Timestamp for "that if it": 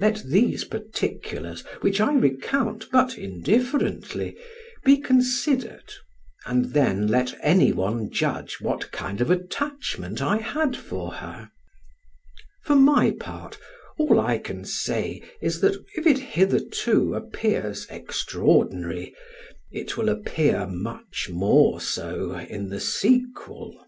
15.60-16.18